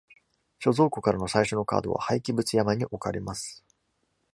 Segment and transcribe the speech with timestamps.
[0.59, 3.63] 貯蔵庫からの最初のカードは廃棄物山に置かれます。